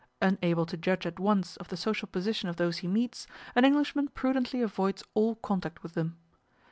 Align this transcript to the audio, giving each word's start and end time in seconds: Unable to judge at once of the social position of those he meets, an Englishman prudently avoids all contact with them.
Unable 0.19 0.65
to 0.65 0.75
judge 0.75 1.05
at 1.05 1.19
once 1.19 1.57
of 1.57 1.67
the 1.67 1.77
social 1.77 2.07
position 2.07 2.49
of 2.49 2.55
those 2.55 2.77
he 2.79 2.87
meets, 2.87 3.27
an 3.53 3.63
Englishman 3.63 4.07
prudently 4.07 4.59
avoids 4.63 5.03
all 5.13 5.35
contact 5.35 5.83
with 5.83 5.93
them. 5.93 6.17